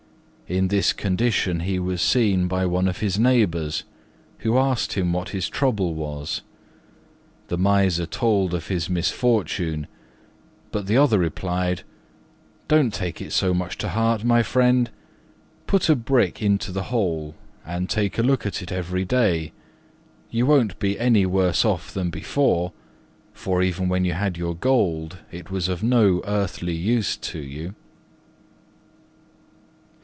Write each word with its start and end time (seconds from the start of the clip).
In 0.47 0.67
this 0.67 0.91
condition 0.91 1.61
he 1.61 1.79
was 1.79 2.01
seen 2.01 2.49
by 2.49 2.65
one 2.65 2.89
of 2.89 2.97
his 2.97 3.17
neighbours, 3.17 3.85
who 4.39 4.57
asked 4.57 4.95
him 4.97 5.13
what 5.13 5.29
his 5.29 5.47
trouble 5.47 5.95
was. 5.95 6.41
The 7.47 7.57
Miser 7.57 8.05
told 8.05 8.51
him 8.51 8.57
of 8.57 8.67
his 8.67 8.89
misfortune; 8.89 9.87
but 10.73 10.87
the 10.87 10.97
other 10.97 11.17
replied, 11.19 11.83
"Don't 12.67 12.93
take 12.93 13.21
it 13.21 13.31
so 13.31 13.53
much 13.53 13.77
to 13.77 13.87
heart, 13.87 14.25
my 14.25 14.43
friend; 14.43 14.89
put 15.67 15.87
a 15.87 15.95
brick 15.95 16.41
into 16.41 16.73
the 16.73 16.83
hole, 16.91 17.33
and 17.65 17.89
take 17.89 18.17
a 18.17 18.21
look 18.21 18.45
at 18.45 18.61
it 18.61 18.73
every 18.73 19.05
day: 19.05 19.53
you 20.29 20.45
won't 20.45 20.77
be 20.79 20.99
any 20.99 21.25
worse 21.25 21.63
off 21.63 21.93
than 21.93 22.09
before, 22.09 22.73
for 23.31 23.61
even 23.63 23.87
when 23.87 24.03
you 24.03 24.11
had 24.15 24.35
your 24.35 24.53
gold 24.55 25.19
it 25.31 25.49
was 25.49 25.69
of 25.69 25.81
no 25.81 26.21
earthly 26.25 26.75
use 26.75 27.15
to 27.15 27.39
you." 27.39 27.73